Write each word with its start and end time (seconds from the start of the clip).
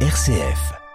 RCF. 0.00 0.85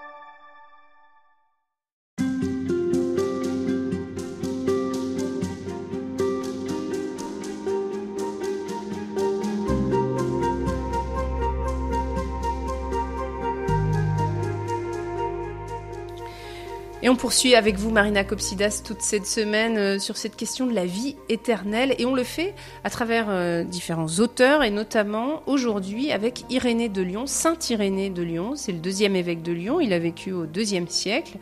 On 17.12 17.16
poursuit 17.18 17.56
avec 17.56 17.76
vous, 17.76 17.92
Marina 17.92 18.24
Copsidas, 18.24 18.82
toute 18.86 19.02
cette 19.02 19.26
semaine 19.26 19.78
euh, 19.78 20.00
sur 20.00 20.16
cette 20.16 20.38
question 20.38 20.66
de 20.66 20.74
la 20.74 20.86
vie 20.86 21.18
éternelle. 21.28 21.94
Et 22.00 22.06
on 22.06 22.16
le 22.16 22.24
fait 22.24 22.56
à 22.86 22.90
travers 22.90 23.26
euh, 23.28 23.66
différents 23.66 24.20
auteurs, 24.20 24.64
et 24.64 24.70
notamment 24.70 25.44
aujourd'hui 25.46 26.14
avec 26.14 26.46
Irénée 26.50 26.88
de 26.88 27.02
Lyon, 27.02 27.28
Saint 27.28 27.58
Irénée 27.70 28.10
de 28.12 28.22
Lyon. 28.22 28.54
C'est 28.56 28.72
le 28.72 28.78
deuxième 28.78 29.18
évêque 29.18 29.42
de 29.42 29.52
Lyon. 29.52 29.82
Il 29.82 29.92
a 29.92 30.00
vécu 30.00 30.32
au 30.32 30.46
deuxième 30.46 30.88
siècle. 30.88 31.38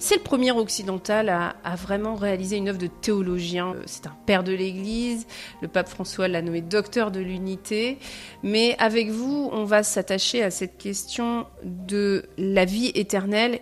C'est 0.00 0.16
le 0.16 0.22
premier 0.22 0.50
occidental 0.50 1.28
à, 1.28 1.76
vraiment 1.76 2.16
réaliser 2.16 2.56
une 2.56 2.68
œuvre 2.68 2.78
de 2.78 2.88
théologien. 2.88 3.74
Euh, 3.76 3.82
c'est 3.86 4.08
un 4.08 4.16
père 4.26 4.42
de 4.42 4.52
l'Église. 4.52 5.28
Le 5.60 5.68
pape 5.68 5.88
François 5.88 6.26
l'a 6.26 6.42
nommé 6.42 6.62
docteur 6.62 7.12
de 7.12 7.20
l'unité. 7.20 7.98
Mais 8.42 8.74
avec 8.80 9.08
vous, 9.10 9.50
on 9.52 9.62
va 9.62 9.84
s'attacher 9.84 10.42
à 10.42 10.50
cette 10.50 10.78
question 10.78 11.46
de 11.62 12.24
la 12.38 12.64
vie 12.64 12.90
éternelle 12.96 13.60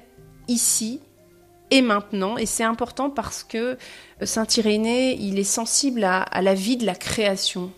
ici 0.49 1.01
et 1.71 1.83
maintenant. 1.83 2.37
Et 2.37 2.47
c'est 2.47 2.65
important 2.65 3.11
parce 3.11 3.45
que 3.45 3.77
Saint 4.23 4.47
Irénée, 4.57 5.17
il 5.21 5.39
est 5.39 5.45
sensible 5.45 6.05
à, 6.05 6.23
à, 6.23 6.43
la 6.43 6.55
vie 6.55 6.77
de 6.77 6.87
la 6.87 6.95
création, 6.95 7.71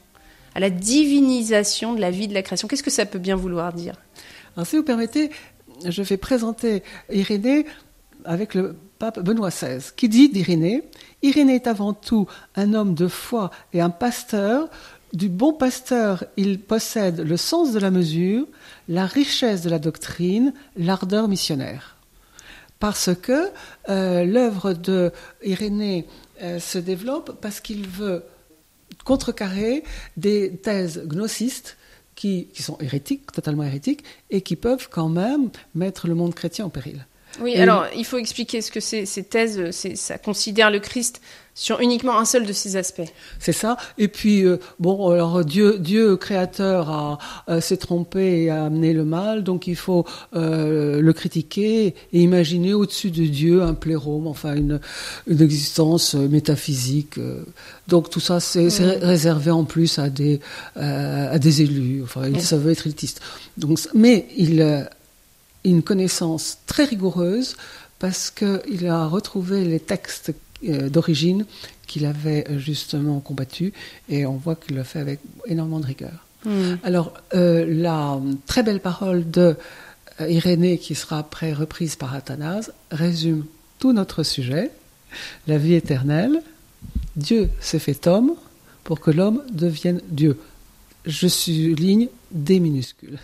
à 0.55 0.61
la 0.61 0.71
divinisation 0.71 1.95
de 1.95 2.01
la 2.01 2.11
vie 2.11 2.29
de 2.29 2.35
la 2.35 2.43
création. 2.43 2.69
Qu'est-ce 2.69 2.83
que 2.83 2.91
ça 2.91 3.07
peut 3.07 3.19
bien 3.19 3.37
vouloir 3.37 3.73
dire? 3.73 3.95
Alors, 4.57 4.67
si 4.67 4.77
vous 4.77 4.83
permettez, 4.83 5.31
je 5.85 6.03
vais 6.03 6.17
présenter 6.17 6.83
Irénée 7.11 7.67
avec 8.25 8.55
le 8.55 8.77
pape 8.99 9.21
Benoît 9.21 9.51
XVI, 9.51 9.93
qui 9.97 10.09
dit 10.09 10.29
d'Irénée 10.29 10.85
Irénée 11.23 11.57
est 11.57 11.67
avant 11.67 11.93
tout 11.93 12.27
un 12.57 12.75
homme 12.75 12.95
de 12.95 13.09
foi 13.09 13.51
et 13.73 13.81
un 13.81 13.91
pasteur. 13.91 14.69
Du 15.13 15.29
bon 15.29 15.53
pasteur, 15.53 16.25
il 16.37 16.59
possède 16.59 17.21
le 17.21 17.37
sens 17.37 17.73
de 17.73 17.79
la 17.79 17.91
mesure, 17.91 18.47
la 18.89 19.07
richesse 19.07 19.63
de 19.63 19.71
la 19.71 19.79
doctrine, 19.79 20.55
l'ardeur 20.77 21.29
missionnaire 21.29 21.92
parce 22.83 23.11
que 23.15 23.49
euh, 23.91 24.25
l'œuvre 24.25 24.73
de 24.73 25.13
Irénée 25.45 26.05
euh, 26.43 26.59
se 26.59 26.79
développe 26.79 27.39
parce 27.41 27.61
qu'il 27.61 27.87
veut 27.87 28.25
contrecarrer 29.05 29.85
des 30.17 30.57
thèses 30.57 31.01
gnocistes 31.07 31.77
qui, 32.17 32.49
qui, 32.53 32.61
sont 32.65 32.77
hérétiques, 32.81 33.31
totalement 33.31 33.63
hérétiques, 33.63 34.03
et 34.31 34.41
qui 34.41 34.57
peuvent 34.57 34.89
quand 34.91 35.09
même 35.09 35.51
mettre 35.77 36.09
le 36.09 36.17
monde 36.17 36.35
chrétien 36.35 36.65
en 36.65 36.71
péril. 36.71 37.07
Oui, 37.41 37.53
et 37.55 37.63
alors 37.63 37.87
il 37.97 38.05
faut 38.05 38.19
expliquer 38.19 38.61
ce 38.61 38.71
que 38.71 38.81
c'est 38.81 39.07
ces 39.07 39.23
thèses. 39.25 39.71
Ça 39.95 40.19
considère 40.19 40.71
le 40.71 40.81
Christ 40.81 41.21
sur 41.55 41.81
uniquement 41.81 42.19
un 42.19 42.25
seul 42.25 42.47
de 42.47 42.53
ces 42.53 42.77
aspects. 42.77 43.03
C'est 43.39 43.53
ça. 43.53 43.77
Et 43.99 44.09
puis 44.09 44.43
euh, 44.43 44.57
bon, 44.79 45.11
alors 45.11 45.45
Dieu, 45.45 45.79
Dieu 45.79 46.17
créateur 46.17 46.89
a, 46.89 47.19
a 47.47 47.61
s'est 47.61 47.77
trompé 47.77 48.45
et 48.45 48.51
a 48.51 48.65
amené 48.65 48.95
le 48.95 49.05
mal, 49.05 49.45
donc 49.45 49.67
il 49.67 49.77
faut 49.77 50.07
euh, 50.35 51.03
le 51.03 51.13
critiquer 51.13 51.95
et 52.13 52.21
imaginer 52.21 52.73
au-dessus 52.73 53.11
de 53.11 53.27
Dieu 53.27 53.63
un 53.63 53.75
plérome, 53.75 54.27
enfin 54.27 54.55
une, 54.55 54.81
une 55.27 55.43
existence 55.43 56.15
métaphysique. 56.15 57.19
Donc 57.87 58.09
tout 58.09 58.21
ça, 58.21 58.41
c'est 58.41 58.69
réservé 59.03 59.51
en 59.51 59.65
plus 59.65 59.99
à 59.99 60.09
des 60.09 60.41
euh, 60.79 61.35
à 61.35 61.39
des 61.39 61.61
élus. 61.61 62.03
Enfin, 62.03 62.23
ça 62.41 62.57
veut 62.57 62.73
être 62.73 62.87
élitiste. 62.87 63.21
Donc, 63.59 63.79
mais 63.95 64.27
il 64.39 64.89
une 65.65 65.83
connaissance 65.83 66.59
très 66.67 66.85
rigoureuse 66.85 67.57
parce 67.99 68.31
qu'il 68.31 68.87
a 68.87 69.07
retrouvé 69.07 69.65
les 69.65 69.81
textes 69.81 70.33
d'origine 70.63 71.45
qu'il 71.87 72.07
avait 72.07 72.47
justement 72.59 73.21
combattus 73.21 73.73
et 74.09 74.27
on 74.27 74.37
voit 74.37 74.57
qu'il 74.57 74.77
le 74.77 74.83
fait 74.83 74.99
avec 74.99 75.21
énormément 75.47 75.81
de 75.81 75.87
rigueur. 75.87 76.27
Mm. 76.45 76.75
Alors, 76.83 77.13
euh, 77.35 77.65
la 77.69 78.19
très 78.47 78.63
belle 78.63 78.81
parole 78.81 79.31
de 79.31 79.57
euh, 80.21 80.29
Irénée, 80.29 80.79
qui 80.79 80.95
sera 80.95 81.19
après 81.19 81.53
reprise 81.53 81.97
par 81.97 82.15
Athanase, 82.15 82.73
résume 82.91 83.45
tout 83.79 83.93
notre 83.93 84.23
sujet, 84.23 84.71
la 85.47 85.59
vie 85.59 85.75
éternelle. 85.75 86.43
Dieu 87.17 87.51
s'est 87.61 87.79
fait 87.79 88.07
homme 88.07 88.35
pour 88.85 89.01
que 89.01 89.11
l'homme 89.11 89.43
devienne 89.53 90.01
Dieu. 90.09 90.39
Je 91.05 91.29
souligne 91.29 92.09
D 92.33 92.61
minuscule. 92.61 93.19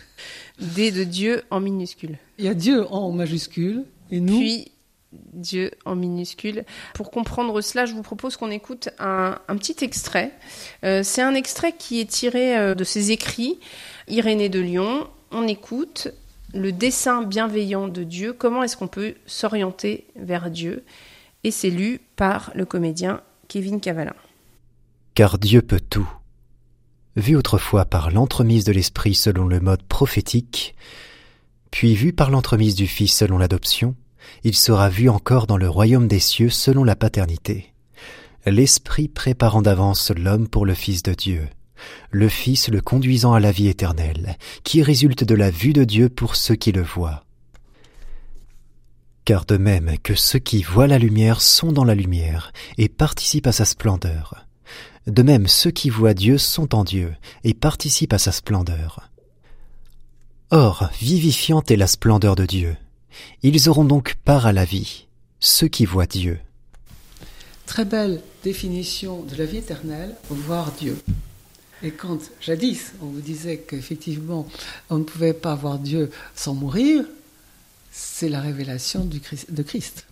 D 0.61 0.91
de 0.91 1.05
Dieu 1.05 1.43
en 1.51 1.61
minuscule. 1.61 2.19
Il 2.39 2.45
y 2.45 2.49
a 2.49 2.55
Dieu 2.55 2.87
en 2.93 3.11
majuscule 3.11 3.85
et 4.11 4.21
nous. 4.21 4.39
Puis 4.39 4.73
Dieu 5.13 5.71
en 5.85 5.95
minuscule. 5.95 6.65
Pour 6.95 7.11
comprendre 7.11 7.61
cela, 7.61 7.87
je 7.87 7.95
vous 7.95 8.03
propose 8.03 8.37
qu'on 8.37 8.51
écoute 8.51 8.91
un, 8.99 9.39
un, 9.49 9.57
petit 9.57 9.77
extrait. 9.83 10.33
Euh, 10.85 11.03
c'est 11.03 11.23
un 11.23 11.35
extrait 11.35 11.75
qui 11.77 12.01
est 12.01 12.11
tiré 12.11 12.57
euh, 12.57 12.75
de 12.75 12.85
ses 12.85 13.11
écrits, 13.11 13.59
Irénée 14.09 14.49
de 14.49 14.61
Lyon. 14.61 15.09
On 15.31 15.47
écoute 15.47 16.09
le 16.55 16.73
dessein 16.73 17.23
bienveillant 17.23 17.89
de 17.89 18.03
Dieu. 18.03 18.33
Comment 18.33 18.63
est-ce 18.63 18.77
qu'on 18.77 18.89
peut 18.89 19.15
s'orienter 19.27 20.07
vers 20.17 20.51
Dieu? 20.51 20.85
Et 21.45 21.51
c'est 21.51 21.71
lu 21.71 22.01
par 22.17 22.51
le 22.55 22.65
comédien 22.65 23.23
Kevin 23.49 23.81
Cavalin. 23.81 24.15
Car 25.15 25.39
Dieu 25.39 25.63
peut 25.63 25.81
tout. 25.81 26.09
Vu 27.17 27.37
autrefois 27.37 27.85
par 27.85 28.11
l'entremise 28.11 28.65
de 28.65 28.73
l'Esprit 28.73 29.15
selon 29.15 29.47
le 29.47 29.61
mode 29.61 29.83
prophétique, 29.83 30.75
puis 31.71 31.95
vu 31.95 32.13
par 32.13 32.31
l'entremise 32.31 32.75
du 32.75 32.87
Fils 32.87 33.15
selon 33.17 33.39
l'adoption, 33.39 33.95
il 34.45 34.55
sera 34.55 34.89
vu 34.89 35.09
encore 35.09 35.47
dans 35.47 35.57
le 35.57 35.69
royaume 35.69 36.09
des 36.09 36.21
cieux 36.21 36.51
selon 36.51 36.85
la 36.85 36.97
paternité. 36.97 37.73
L'Esprit 38.47 39.09
préparant 39.09 39.63
d'avance 39.63 40.11
l'homme 40.11 40.49
pour 40.49 40.65
le 40.65 40.75
Fils 40.75 41.03
de 41.03 41.13
Dieu, 41.13 41.49
le 42.11 42.29
Fils 42.29 42.69
le 42.69 42.81
conduisant 42.81 43.35
à 43.35 43.41
la 43.41 43.53
vie 43.53 43.69
éternelle, 43.69 44.37
qui 44.65 44.83
résulte 44.83 45.25
de 45.25 45.35
la 45.35 45.51
vue 45.51 45.73
de 45.73 45.85
Dieu 45.85 46.09
pour 46.09 46.37
ceux 46.37 46.55
qui 46.55 46.73
le 46.73 46.83
voient. 46.83 47.25
Car 49.25 49.45
de 49.45 49.59
même 49.59 49.99
que 50.03 50.15
ceux 50.15 50.39
qui 50.39 50.63
voient 50.63 50.87
la 50.87 50.99
lumière 50.99 51.43
sont 51.43 51.73
dans 51.73 51.85
la 51.85 51.95
lumière 51.95 52.53
et 52.79 52.89
participent 52.89 53.47
à 53.47 53.53
sa 53.53 53.67
splendeur, 53.67 54.47
de 55.09 55.23
même 55.23 55.49
ceux 55.49 55.71
qui 55.71 55.91
voient 55.91 56.15
Dieu 56.15 56.39
sont 56.39 56.75
en 56.75 56.85
Dieu 56.85 57.15
et 57.43 57.55
participent 57.55 58.13
à 58.13 58.19
sa 58.19 58.33
splendeur. 58.33 59.11
Or, 60.51 60.91
vivifiante 61.01 61.71
est 61.71 61.77
la 61.77 61.87
splendeur 61.87 62.37
de 62.37 62.47
Dieu. 62.47 62.77
Ils 63.43 63.69
auront 63.69 63.85
donc 63.85 64.15
part 64.25 64.47
à 64.47 64.53
la 64.53 64.65
vie, 64.65 65.07
ceux 65.41 65.69
qui 65.69 65.85
voient 65.85 66.07
Dieu. 66.07 66.39
Très 67.67 67.85
belle 67.85 68.21
définition 68.45 69.23
de 69.23 69.35
la 69.37 69.45
vie 69.45 69.59
éternelle, 69.59 70.15
voir 70.31 70.73
Dieu. 70.73 70.97
Et 71.83 71.91
quand 71.91 72.19
jadis 72.41 72.93
on 73.03 73.07
vous 73.07 73.21
disait 73.21 73.59
qu'effectivement 73.59 74.47
on 74.91 74.99
ne 74.99 75.05
pouvait 75.05 75.35
pas 75.35 75.55
voir 75.55 75.79
Dieu 75.79 76.11
sans 76.35 76.55
mourir, 76.55 77.05
c'est 77.93 78.29
la 78.29 78.41
révélation 78.41 79.05
de 79.05 79.63
Christ. 79.63 80.08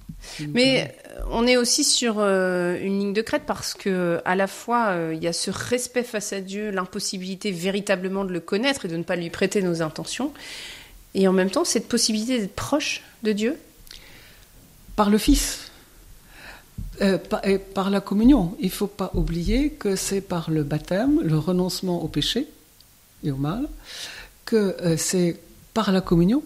Mais 0.52 0.94
on 1.30 1.46
est 1.46 1.56
aussi 1.56 1.84
sur 1.84 2.16
euh, 2.18 2.78
une 2.80 2.98
ligne 2.98 3.12
de 3.12 3.22
crête 3.22 3.42
parce 3.46 3.74
que 3.74 4.20
à 4.24 4.34
la 4.34 4.46
fois 4.46 4.88
euh, 4.88 5.14
il 5.14 5.22
y 5.22 5.26
a 5.26 5.32
ce 5.32 5.50
respect 5.50 6.02
face 6.02 6.32
à 6.32 6.40
Dieu, 6.40 6.70
l'impossibilité 6.70 7.50
véritablement 7.50 8.24
de 8.24 8.32
le 8.32 8.40
connaître 8.40 8.84
et 8.84 8.88
de 8.88 8.96
ne 8.96 9.02
pas 9.02 9.16
lui 9.16 9.30
prêter 9.30 9.62
nos 9.62 9.82
intentions, 9.82 10.32
et 11.14 11.28
en 11.28 11.32
même 11.32 11.50
temps 11.50 11.64
cette 11.64 11.88
possibilité 11.88 12.38
d'être 12.38 12.54
proche 12.54 13.02
de 13.22 13.32
Dieu 13.32 13.56
Par 14.96 15.10
le 15.10 15.18
Fils. 15.18 15.70
Euh, 17.02 17.18
par, 17.18 17.46
et 17.46 17.58
par 17.58 17.90
la 17.90 18.00
communion. 18.00 18.56
Il 18.58 18.66
ne 18.66 18.70
faut 18.70 18.86
pas 18.86 19.10
oublier 19.12 19.68
que 19.68 19.96
c'est 19.96 20.22
par 20.22 20.50
le 20.50 20.62
baptême, 20.62 21.20
le 21.22 21.36
renoncement 21.36 22.02
au 22.02 22.08
péché 22.08 22.48
et 23.22 23.30
au 23.30 23.36
mal, 23.36 23.68
que 24.46 24.74
euh, 24.80 24.96
c'est 24.96 25.38
par 25.74 25.92
la 25.92 26.00
communion. 26.00 26.42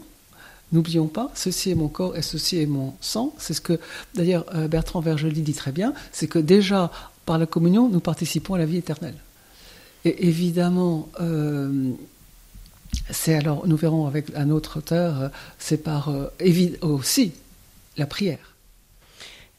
N'oublions 0.73 1.09
pas, 1.09 1.33
ceci 1.35 1.71
est 1.71 1.75
mon 1.75 1.89
corps 1.89 2.17
et 2.17 2.23
ceci 2.23 2.59
est 2.59 2.67
mon 2.67 2.95
sang. 3.01 3.35
C'est 3.39 3.55
ce 3.55 3.61
que 3.61 3.81
d'ailleurs 4.15 4.45
euh, 4.55 4.69
Bertrand 4.69 5.01
Vergely 5.01 5.43
dit 5.43 5.55
très 5.55 5.73
bien, 5.73 5.93
c'est 6.13 6.29
que 6.29 6.39
déjà 6.39 6.93
par 7.27 7.39
la 7.39 7.47
communion, 7.47 7.89
nous 7.89 8.01
participons 8.01 8.55
à 8.55 8.59
la 8.59 8.67
vie 8.67 8.77
éternelle. 8.77 9.17
Et 10.05 10.29
évidemment, 10.29 11.09
euh, 11.21 11.91
c'est 13.11 13.35
alors, 13.35 13.67
nous 13.67 13.77
verrons 13.77 14.07
avec 14.07 14.27
un 14.37 14.51
autre 14.51 14.79
auteur, 14.79 15.21
euh, 15.21 15.29
c'est 15.59 15.83
par 15.83 16.13
aussi 16.83 17.33
la 17.97 18.07
prière. 18.07 18.55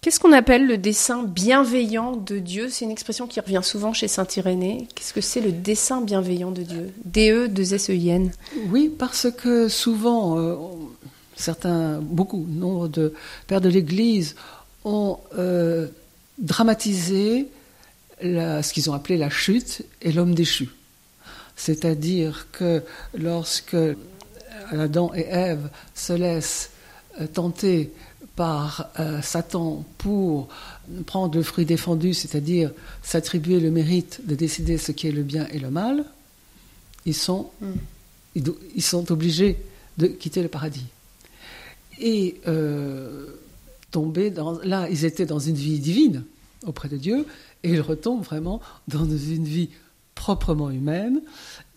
Qu'est-ce 0.04 0.20
qu'on 0.20 0.32
appelle 0.32 0.66
le 0.66 0.80
dessein 0.80 1.22
bienveillant 1.22 2.16
de 2.16 2.40
Dieu? 2.40 2.70
C'est 2.72 2.86
une 2.86 2.92
expression 2.92 3.28
qui 3.28 3.40
revient 3.40 3.62
souvent 3.62 3.94
chez 3.94 4.08
Saint 4.08 4.26
Irénée. 4.36 4.88
Qu'est-ce 4.96 5.14
que 5.14 5.22
c'est 5.22 5.42
le 5.42 5.52
dessein 5.52 6.02
bienveillant 6.02 6.50
de 6.50 6.64
Dieu? 6.64 6.92
D-E, 7.06 7.48
2 7.48 7.74
s 7.76 7.92
e 7.92 7.94
n 7.94 8.32
Oui, 8.72 8.90
parce 8.90 9.28
que 9.30 9.68
souvent, 9.68 10.40
euh, 10.40 10.56
certains, 11.36 12.00
beaucoup, 12.02 12.48
nombre 12.50 12.88
de 12.88 13.14
pères 13.46 13.62
de 13.62 13.70
l'Église 13.70 14.36
ont 14.86 15.20
euh, 15.38 15.88
dramatisé 16.40 17.48
ce 18.24 18.74
qu'ils 18.74 18.90
ont 18.90 18.94
appelé 18.94 19.20
la 19.20 19.30
chute 19.30 19.84
et 20.02 20.12
l'homme 20.12 20.34
déchu. 20.34 20.70
C'est-à-dire 21.56 22.48
que 22.52 22.82
lorsque 23.14 23.78
Adam 24.72 25.12
et 25.14 25.28
Ève 25.30 25.70
se 25.94 26.14
laissent 26.14 26.72
tenter 27.34 27.92
par 28.36 28.90
Satan 29.22 29.86
pour 29.98 30.48
prendre 31.06 31.36
le 31.36 31.44
fruit 31.44 31.66
défendu, 31.66 32.14
c'est-à-dire 32.14 32.72
s'attribuer 33.04 33.60
le 33.60 33.72
mérite 33.72 34.22
de 34.26 34.36
décider 34.36 34.78
ce 34.78 34.92
qui 34.92 35.08
est 35.08 35.12
le 35.12 35.24
bien 35.24 35.48
et 35.52 35.60
le 35.60 35.70
mal, 35.70 36.06
ils 37.06 37.16
sont, 37.16 37.50
mm. 37.62 38.42
ils, 38.76 38.82
sont 38.82 39.12
obligés 39.12 39.58
de 39.98 40.08
quitter 40.08 40.42
le 40.42 40.48
paradis. 40.48 40.86
Et 42.00 42.40
euh, 42.48 43.28
tomber 43.92 44.32
dans. 44.32 44.60
Là, 44.64 44.88
ils 44.90 45.06
étaient 45.06 45.26
dans 45.26 45.40
une 45.40 45.56
vie 45.56 45.80
divine 45.80 46.24
auprès 46.66 46.90
de 46.90 46.98
Dieu, 46.98 47.26
et 47.64 47.72
ils 47.72 47.82
retombent 47.82 48.24
vraiment 48.24 48.62
dans 48.88 49.06
une 49.06 49.46
vie 49.46 49.70
proprement 50.22 50.70
humaine. 50.70 51.20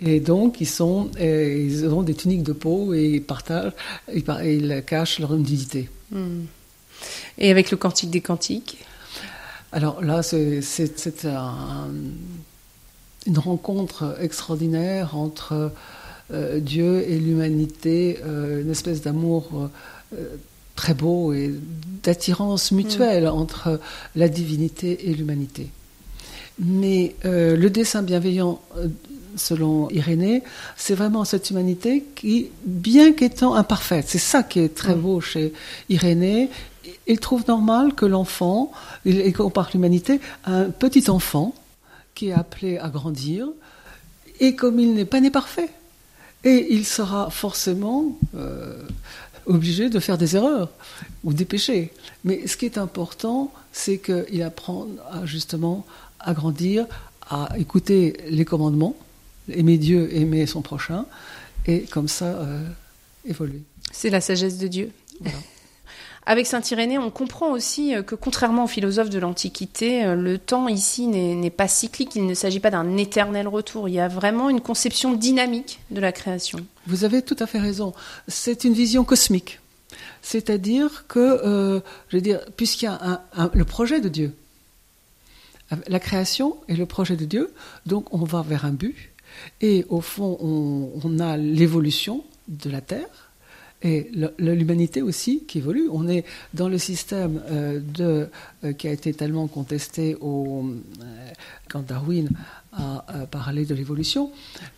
Et 0.00 0.20
donc, 0.20 0.61
ils, 0.61 0.69
sont, 0.69 1.11
ils 1.19 1.87
ont 1.87 2.02
des 2.02 2.14
tuniques 2.14 2.43
de 2.43 2.52
peau 2.52 2.93
et 2.93 3.06
ils 3.17 3.23
partagent, 3.23 3.73
ils, 4.12 4.82
cachent 4.87 5.19
leur 5.19 5.32
nudité. 5.32 5.88
Mm. 6.11 6.44
Et 7.38 7.50
avec 7.50 7.70
le 7.70 7.79
cantique 7.79 8.11
des 8.11 8.20
cantiques? 8.20 8.85
Alors 9.73 10.05
là, 10.05 10.23
c'est 10.23 10.61
une 13.26 13.38
rencontre 13.38 14.17
extraordinaire 14.20 15.17
entre 15.17 15.73
euh, 16.31 16.61
Dieu 16.61 17.02
et 17.08 17.19
l'humanité, 17.19 18.19
euh, 18.25 18.61
une 18.62 18.70
espèce 18.70 19.00
d'amour 19.00 19.70
euh, 20.12 20.37
très 20.76 20.94
beau 20.94 21.32
et 21.32 21.55
d'attirance 22.02 22.73
mutuelle 22.73 23.25
mm. 23.25 23.40
entre 23.43 23.81
la 24.17 24.29
divinité 24.29 25.08
et 25.08 25.14
l'humanité. 25.14 25.70
Mais 26.59 27.17
le 27.25 27.69
dessin 27.69 28.03
bienveillant, 28.03 28.61
selon 29.37 29.91
Irénée, 29.91 30.43
c'est 30.77 30.95
vraiment 30.95 31.25
cette 31.25 31.51
humanité 31.51 32.05
qui, 32.15 32.51
bien 32.65 33.12
qu'étant 33.12 33.55
imparfaite, 33.55 34.06
c'est 34.09 34.19
ça 34.19 34.43
qui 34.43 34.61
est 34.61 34.75
très 34.75 34.95
mm. 34.95 35.01
beau 35.01 35.21
chez 35.21 35.53
Irénée, 35.89 36.51
il 37.06 37.19
trouve 37.19 37.45
normal 37.49 37.95
que 37.95 38.06
l'enfant, 38.06 38.73
il 39.05 39.33
compare 39.33 39.71
l'humanité 39.73 40.21
à 40.45 40.55
un 40.55 40.71
petit 40.71 41.11
enfant 41.11 41.55
qui 42.15 42.29
est 42.29 42.33
appelé 42.33 42.79
à 42.79 42.89
grandir, 42.89 43.49
et 44.41 44.55
comme 44.55 44.79
il 44.79 44.95
n'est 44.95 45.05
pas 45.05 45.21
né 45.21 45.31
parfait, 45.31 45.71
et 46.45 46.75
il 46.75 46.85
sera 46.85 47.31
forcément 47.31 48.17
euh, 48.37 48.83
obligé 49.47 49.89
de 49.89 49.99
faire 49.99 50.19
des 50.19 50.37
erreurs 50.37 50.71
ou 51.25 51.33
des 51.33 51.45
péchés. 51.45 51.93
Mais 52.25 52.47
ce 52.47 52.57
qui 52.57 52.67
est 52.67 52.79
important, 52.79 53.53
c'est 53.73 53.99
qu'il 53.99 54.43
apprend 54.43 54.87
justement 55.25 55.87
à 56.25 56.35
grandir, 56.35 56.87
à 57.29 57.49
écouter 57.59 58.17
les 58.29 58.44
commandements, 58.44 58.97
aimer 59.49 59.79
Dieu, 59.79 60.15
aimer 60.15 60.47
son 60.47 60.62
prochain, 60.62 61.06
et 61.67 61.82
comme 61.82 62.09
ça 62.09 62.26
euh, 62.26 62.67
évoluer. 63.25 63.62
C'est 63.93 64.11
la 64.11 64.21
sagesse 64.21 64.59
de 64.59 64.67
Dieu. 64.67 64.91
Voilà. 65.21 65.38
Avec 66.26 66.47
Saint 66.47 66.62
Irénée, 66.71 66.97
on 66.97 67.11
comprend 67.11 67.50
aussi 67.50 67.94
euh, 67.94 68.03
que 68.03 68.15
contrairement 68.15 68.65
aux 68.65 68.69
philosophes 68.69 69.11
de 69.11 69.19
l'Antiquité, 69.19 70.05
euh, 70.05 70.15
le 70.15 70.38
temps 70.38 70.69
ici 70.69 71.06
n'est 71.06 71.50
pas 71.50 71.69
cyclique, 71.69 72.17
il 72.17 72.26
ne 72.26 72.35
s'agit 72.35 72.61
pas 72.61 72.71
d'un 72.71 72.97
éternel 72.97 73.47
retour, 73.47 73.88
il 73.88 73.94
y 73.94 74.00
a 74.00 74.09
vraiment 74.09 74.49
une 74.49 74.62
conception 74.62 75.12
dynamique 75.12 75.81
de 75.91 76.00
la 76.00 76.12
création. 76.12 76.61
Vous 76.87 77.05
avez 77.05 77.21
tout 77.21 77.37
à 77.41 77.47
fait 77.47 77.59
raison, 77.59 77.93
c'est 78.26 78.65
une 78.65 78.73
vision 78.73 79.05
cosmique. 79.05 79.61
C'est-à-dire 80.23 81.05
que, 81.09 81.19
euh, 81.19 81.81
je 82.09 82.17
veux 82.17 82.23
dire, 82.23 82.41
puisqu'il 82.56 82.87
y 82.87 82.88
a 82.88 83.23
le 83.53 83.65
projet 83.65 84.00
de 84.00 84.09
Dieu, 84.09 84.35
la 85.87 86.00
création 86.00 86.56
est 86.69 86.76
le 86.76 86.87
projet 86.87 87.17
de 87.17 87.25
Dieu, 87.25 87.53
donc 87.87 88.12
on 88.12 88.25
va 88.25 88.43
vers 88.43 88.65
un 88.65 88.73
but, 88.73 89.11
et 89.61 89.85
au 89.88 90.00
fond, 90.00 90.38
on 90.41 91.19
a 91.19 91.37
l'évolution 91.37 92.25
de 92.49 92.71
la 92.71 92.81
Terre, 92.81 93.24
et 93.85 94.11
l'humanité 94.39 95.03
aussi 95.03 95.45
qui 95.47 95.59
évolue. 95.59 95.89
On 95.93 96.09
est 96.09 96.25
dans 96.55 96.69
le 96.69 96.79
système 96.79 97.43
euh, 97.51 97.81
de, 97.81 98.29
euh, 98.65 98.73
qui 98.73 98.89
a 98.89 98.93
été 98.93 99.13
tellement 99.13 99.47
contesté 99.47 100.17
euh, 100.23 100.63
quand 101.69 101.87
Darwin 101.87 102.31
a, 102.73 103.05
parlé 103.31 103.67
de 103.67 103.75
l'évolution, 103.75 104.33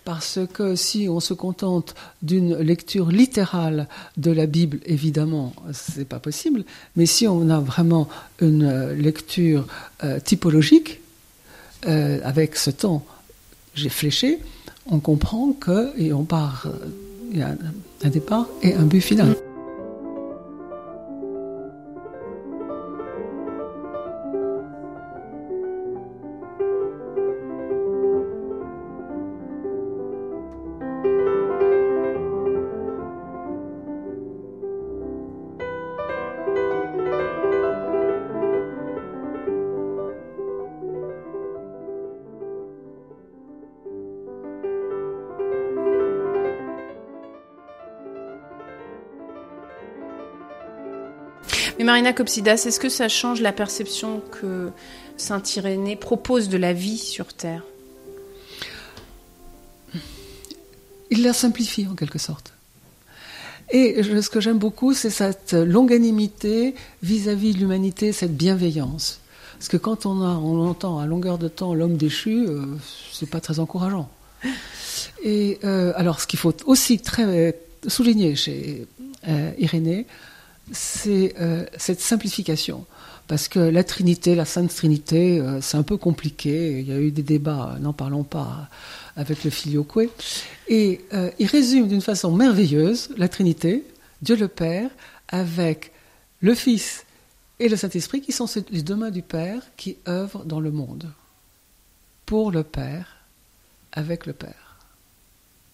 parce 0.04 0.40
que 0.52 0.76
si 0.76 1.08
on 1.08 1.18
se 1.18 1.32
contente 1.32 1.94
d'une 2.20 2.54
lecture 2.58 3.10
littérale 3.10 3.88
de 4.18 4.30
la 4.30 4.44
Bible, 4.44 4.80
évidemment, 4.84 5.54
c'est 5.72 6.06
pas 6.06 6.18
possible. 6.18 6.66
Mais 6.96 7.06
si 7.06 7.26
on 7.26 7.48
a 7.48 7.58
vraiment 7.58 8.06
une 8.38 8.90
lecture 8.92 9.66
typologique, 10.24 11.00
avec 11.84 12.56
ce 12.56 12.70
temps 12.70 13.06
j'ai 13.74 13.88
fléché, 13.88 14.40
on 14.84 14.98
comprend 14.98 15.52
que, 15.52 15.98
et 15.98 16.12
on 16.12 16.24
part 16.24 16.66
il 17.30 17.38
y 17.38 17.42
a 17.42 17.54
un 18.04 18.08
départ 18.08 18.46
et 18.62 18.74
un 18.74 18.84
but 18.84 19.00
final. 19.00 19.34
Marina 51.86 52.12
Copsidas, 52.12 52.64
est-ce 52.66 52.80
que 52.80 52.88
ça 52.88 53.08
change 53.08 53.40
la 53.40 53.52
perception 53.52 54.20
que 54.32 54.70
Saint 55.16 55.40
Irénée 55.54 55.94
propose 55.94 56.48
de 56.48 56.56
la 56.56 56.72
vie 56.72 56.98
sur 56.98 57.32
Terre? 57.32 57.62
Il 61.10 61.22
la 61.22 61.32
simplifie 61.32 61.86
en 61.86 61.94
quelque 61.94 62.18
sorte. 62.18 62.54
Et 63.70 64.02
ce 64.02 64.28
que 64.28 64.40
j'aime 64.40 64.58
beaucoup, 64.58 64.94
c'est 64.94 65.10
cette 65.10 65.52
longanimité 65.52 66.74
vis-à-vis 67.04 67.54
de 67.54 67.60
l'humanité, 67.60 68.10
cette 68.10 68.36
bienveillance. 68.36 69.20
Parce 69.56 69.68
que 69.68 69.76
quand 69.76 70.06
on, 70.06 70.22
a, 70.22 70.34
on 70.38 70.68
entend 70.68 70.98
à 70.98 71.06
longueur 71.06 71.38
de 71.38 71.46
temps 71.46 71.72
l'homme 71.72 71.96
déchu, 71.96 72.48
euh, 72.48 72.66
c'est 73.12 73.30
pas 73.30 73.40
très 73.40 73.60
encourageant. 73.60 74.10
Et 75.22 75.60
euh, 75.62 75.92
alors, 75.94 76.20
ce 76.20 76.26
qu'il 76.26 76.40
faut 76.40 76.52
aussi 76.64 76.98
très 76.98 77.56
souligner 77.86 78.34
chez 78.34 78.88
euh, 79.28 79.52
Irénée, 79.58 80.06
c'est 80.72 81.34
euh, 81.40 81.64
cette 81.76 82.00
simplification. 82.00 82.86
Parce 83.26 83.48
que 83.48 83.58
la 83.58 83.82
Trinité, 83.82 84.34
la 84.34 84.44
Sainte 84.44 84.74
Trinité, 84.74 85.40
euh, 85.40 85.60
c'est 85.60 85.76
un 85.76 85.82
peu 85.82 85.96
compliqué. 85.96 86.80
Il 86.80 86.88
y 86.88 86.92
a 86.92 87.00
eu 87.00 87.10
des 87.10 87.22
débats, 87.22 87.76
n'en 87.80 87.92
parlons 87.92 88.22
pas, 88.22 88.68
avec 89.16 89.42
le 89.42 89.50
filioque. 89.50 90.10
Et 90.68 91.04
euh, 91.12 91.30
il 91.38 91.46
résume 91.46 91.88
d'une 91.88 92.00
façon 92.00 92.30
merveilleuse 92.32 93.10
la 93.16 93.28
Trinité, 93.28 93.84
Dieu 94.22 94.36
le 94.36 94.48
Père, 94.48 94.90
avec 95.28 95.92
le 96.40 96.54
Fils 96.54 97.04
et 97.58 97.68
le 97.68 97.76
Saint-Esprit, 97.76 98.20
qui 98.20 98.32
sont 98.32 98.46
les 98.70 98.82
deux 98.82 98.96
mains 98.96 99.10
du 99.10 99.22
Père 99.22 99.62
qui 99.76 99.96
œuvrent 100.06 100.44
dans 100.44 100.60
le 100.60 100.70
monde. 100.70 101.10
Pour 102.26 102.52
le 102.52 102.62
Père, 102.62 103.16
avec 103.92 104.26
le 104.26 104.34
Père. 104.34 104.76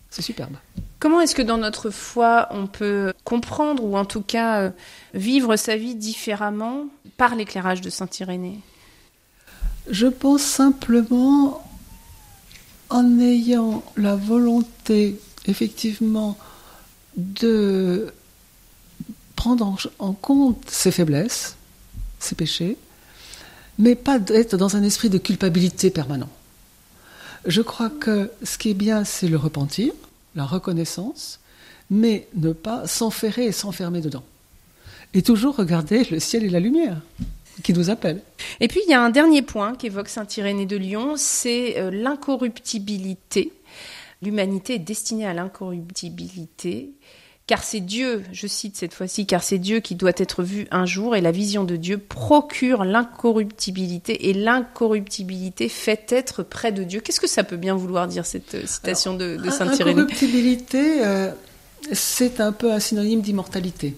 C'est 0.08 0.22
superbe. 0.22 0.56
Comment 1.02 1.20
est-ce 1.20 1.34
que 1.34 1.42
dans 1.42 1.58
notre 1.58 1.90
foi, 1.90 2.46
on 2.52 2.68
peut 2.68 3.12
comprendre 3.24 3.82
ou 3.82 3.96
en 3.96 4.04
tout 4.04 4.22
cas 4.22 4.60
euh, 4.60 4.70
vivre 5.14 5.56
sa 5.56 5.76
vie 5.76 5.96
différemment 5.96 6.86
par 7.16 7.34
l'éclairage 7.34 7.80
de 7.80 7.90
Saint 7.90 8.08
Irénée 8.20 8.60
Je 9.90 10.06
pense 10.06 10.42
simplement 10.42 11.68
en 12.88 13.18
ayant 13.18 13.82
la 13.96 14.14
volonté, 14.14 15.18
effectivement, 15.46 16.38
de 17.16 18.14
prendre 19.34 19.76
en 19.98 20.12
compte 20.12 20.70
ses 20.70 20.92
faiblesses, 20.92 21.56
ses 22.20 22.36
péchés, 22.36 22.76
mais 23.76 23.96
pas 23.96 24.20
d'être 24.20 24.56
dans 24.56 24.76
un 24.76 24.84
esprit 24.84 25.10
de 25.10 25.18
culpabilité 25.18 25.90
permanent. 25.90 26.30
Je 27.44 27.60
crois 27.60 27.90
que 27.90 28.30
ce 28.44 28.56
qui 28.56 28.70
est 28.70 28.74
bien, 28.74 29.02
c'est 29.02 29.26
le 29.26 29.36
repentir, 29.36 29.92
la 30.34 30.44
reconnaissance, 30.44 31.40
mais 31.90 32.28
ne 32.34 32.52
pas 32.52 32.86
s'enferrer 32.86 33.46
et 33.46 33.52
s'enfermer 33.52 34.00
dedans. 34.00 34.24
Et 35.14 35.22
toujours 35.22 35.56
regarder 35.56 36.04
le 36.04 36.20
ciel 36.20 36.44
et 36.44 36.48
la 36.48 36.60
lumière 36.60 37.00
qui 37.62 37.74
nous 37.74 37.90
appellent. 37.90 38.22
Et 38.60 38.68
puis 38.68 38.80
il 38.86 38.90
y 38.90 38.94
a 38.94 39.02
un 39.02 39.10
dernier 39.10 39.42
point 39.42 39.74
qu'évoque 39.74 40.08
Saint 40.08 40.26
Irénée 40.36 40.66
de 40.66 40.76
Lyon, 40.76 41.14
c'est 41.16 41.78
euh, 41.78 41.90
l'incorruptibilité. 41.90 43.52
L'humanité 44.22 44.74
est 44.74 44.78
destinée 44.78 45.26
à 45.26 45.34
l'incorruptibilité 45.34 46.90
car 47.46 47.64
c'est 47.64 47.80
Dieu, 47.80 48.22
je 48.32 48.46
cite 48.46 48.76
cette 48.76 48.94
fois-ci, 48.94 49.26
car 49.26 49.42
c'est 49.42 49.58
Dieu 49.58 49.80
qui 49.80 49.94
doit 49.94 50.12
être 50.16 50.42
vu 50.42 50.66
un 50.70 50.86
jour, 50.86 51.16
et 51.16 51.20
la 51.20 51.32
vision 51.32 51.64
de 51.64 51.76
Dieu 51.76 51.98
procure 51.98 52.84
l'incorruptibilité, 52.84 54.28
et 54.28 54.32
l'incorruptibilité 54.32 55.68
fait 55.68 56.12
être 56.12 56.44
près 56.44 56.70
de 56.70 56.84
Dieu. 56.84 57.00
Qu'est-ce 57.00 57.20
que 57.20 57.26
ça 57.26 57.42
peut 57.42 57.56
bien 57.56 57.74
vouloir 57.74 58.06
dire, 58.06 58.26
cette 58.26 58.54
euh, 58.54 58.66
citation 58.66 59.14
de, 59.14 59.38
Saint 59.50 59.66
Irénée 59.72 60.00
L'incorruptibilité, 60.00 61.04
euh, 61.04 61.32
c'est 61.92 62.40
un 62.40 62.52
peu 62.52 62.72
un 62.72 62.78
synonyme 62.78 63.22
d'immortalité. 63.22 63.96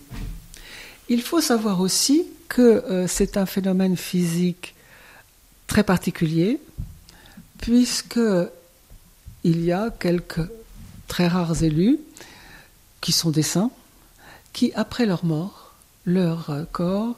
Il 1.11 1.21
faut 1.21 1.43
savoir 1.43 1.81
aussi 1.81 2.27
que 2.49 2.63
euh, 2.63 3.07
c'est 3.07 3.37
un 3.37 3.47
phénomène 3.47 3.97
physique 3.97 4.75
très 5.67 5.85
particulier, 5.85 6.59
puisque 7.59 8.21
il 9.45 9.63
y 9.63 9.73
a 9.73 9.91
quelques 10.01 10.49
très 11.09 11.29
rares 11.29 11.63
élus 11.63 11.99
qui 13.05 13.13
sont 13.13 13.31
des 13.31 13.43
saints, 13.43 13.71
qui 14.55 14.73
après 14.75 15.05
leur 15.05 15.27
mort, 15.27 15.75
leur 16.07 16.51
corps 16.73 17.17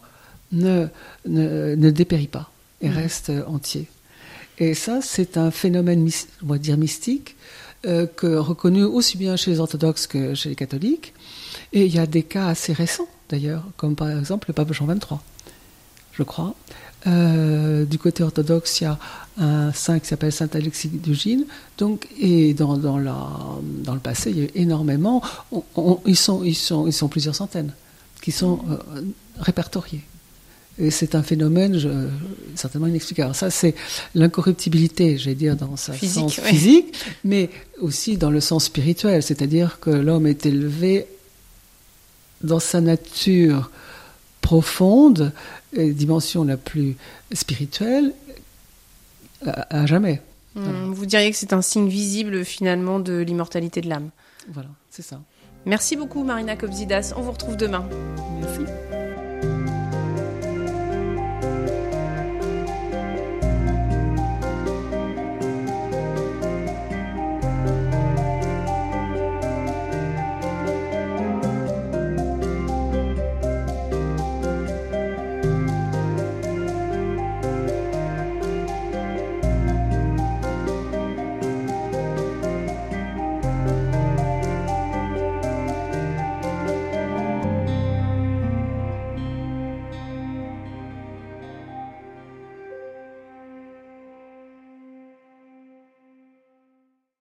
ne, 0.50 0.88
ne, 1.26 1.90
dépérit 1.90 2.26
pas 2.26 2.50
et 2.80 2.88
mmh. 2.88 2.92
reste 2.92 3.32
entier. 3.46 3.88
Et 4.58 4.74
ça, 4.74 5.00
c'est 5.00 5.36
un 5.36 5.52
phénomène, 5.52 6.10
on 6.42 6.46
va 6.48 6.58
dire 6.58 6.76
mystique, 6.76 7.36
euh, 7.86 8.08
que, 8.08 8.26
reconnu 8.26 8.82
aussi 8.82 9.16
bien 9.16 9.36
chez 9.36 9.52
les 9.52 9.60
orthodoxes 9.60 10.08
que 10.08 10.34
chez 10.34 10.48
les 10.48 10.56
catholiques. 10.56 11.14
Et 11.72 11.86
il 11.86 11.94
y 11.94 12.00
a 12.00 12.06
des 12.06 12.24
cas 12.24 12.48
assez 12.48 12.72
récents, 12.72 13.08
d'ailleurs, 13.28 13.62
comme 13.76 13.94
par 13.94 14.10
exemple 14.10 14.48
le 14.48 14.54
pape 14.54 14.72
Jean 14.72 14.86
XXIII, 14.86 15.20
je 16.14 16.24
crois. 16.24 16.56
Euh, 17.06 17.84
du 17.84 17.98
côté 17.98 18.22
orthodoxe, 18.22 18.80
il 18.80 18.84
y 18.84 18.86
a 18.86 18.98
un 19.38 19.72
saint 19.72 19.98
qui 19.98 20.06
s'appelle 20.06 20.32
Saint 20.32 20.48
Alexis 20.54 20.88
d'Ugine. 20.88 21.44
Donc, 21.78 22.08
et 22.18 22.54
dans, 22.54 22.76
dans, 22.76 22.98
la, 22.98 23.16
dans 23.84 23.94
le 23.94 24.00
passé, 24.00 24.30
il 24.30 24.38
y 24.38 24.40
a 24.40 24.44
eu 24.44 24.50
énormément. 24.54 25.22
ils, 26.06 26.16
sont, 26.16 26.42
ils, 26.42 26.54
sont, 26.54 26.86
ils 26.86 26.92
sont 26.92 27.08
plusieurs 27.08 27.34
centaines 27.34 27.72
qui 28.22 28.32
sont 28.32 28.60
euh, 28.70 29.02
répertoriés. 29.38 30.02
Et 30.78 30.90
c'est 30.90 31.14
un 31.14 31.22
phénomène 31.22 31.78
je, 31.78 31.88
certainement 32.54 32.86
inexplicable. 32.86 33.34
ça, 33.34 33.50
c'est 33.50 33.74
l'incorruptibilité, 34.14 35.16
j'allais 35.16 35.34
dire, 35.34 35.56
dans 35.56 35.76
sa 35.76 35.96
sens 35.96 36.38
physique, 36.40 36.92
mais 37.24 37.48
aussi 37.80 38.18
dans 38.18 38.30
le 38.30 38.40
sens 38.40 38.64
spirituel. 38.64 39.22
C'est-à-dire 39.22 39.78
que 39.80 39.90
l'homme 39.90 40.26
est 40.26 40.44
élevé 40.44 41.06
dans 42.42 42.60
sa 42.60 42.80
nature 42.80 43.70
profonde, 44.46 45.32
et 45.72 45.90
dimension 45.90 46.44
la 46.44 46.56
plus 46.56 46.96
spirituelle, 47.32 48.12
à, 49.44 49.86
jamais. 49.86 50.22
Hmm, 50.54 50.92
vous 50.92 51.04
diriez 51.04 51.32
que 51.32 51.36
c'est 51.36 51.52
un 51.52 51.62
signe 51.62 51.88
visible 51.88 52.44
finalement 52.44 53.00
de 53.00 53.18
l'immortalité 53.18 53.80
de 53.80 53.88
l'âme. 53.88 54.10
Voilà, 54.52 54.68
c'est 54.88 55.02
ça. 55.02 55.20
Merci 55.64 55.96
beaucoup 55.96 56.22
Marina 56.22 56.54
Kobzidas. 56.54 57.12
On 57.16 57.22
vous 57.22 57.32
retrouve 57.32 57.56
demain. 57.56 57.88
Merci. 58.40 59.05